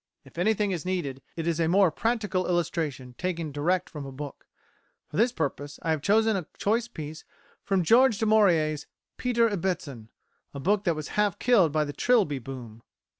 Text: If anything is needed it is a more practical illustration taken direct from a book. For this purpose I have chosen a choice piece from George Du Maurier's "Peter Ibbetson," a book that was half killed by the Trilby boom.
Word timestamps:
If 0.25 0.39
anything 0.39 0.71
is 0.71 0.83
needed 0.83 1.21
it 1.35 1.45
is 1.45 1.59
a 1.59 1.67
more 1.67 1.91
practical 1.91 2.47
illustration 2.47 3.13
taken 3.19 3.51
direct 3.51 3.87
from 3.87 4.03
a 4.03 4.11
book. 4.11 4.47
For 5.11 5.17
this 5.17 5.31
purpose 5.31 5.77
I 5.83 5.91
have 5.91 6.01
chosen 6.01 6.35
a 6.35 6.47
choice 6.57 6.87
piece 6.87 7.23
from 7.63 7.83
George 7.83 8.17
Du 8.17 8.25
Maurier's 8.25 8.87
"Peter 9.17 9.47
Ibbetson," 9.47 10.09
a 10.55 10.59
book 10.59 10.85
that 10.85 10.95
was 10.95 11.09
half 11.09 11.37
killed 11.37 11.71
by 11.71 11.85
the 11.85 11.93
Trilby 11.93 12.39
boom. 12.39 12.81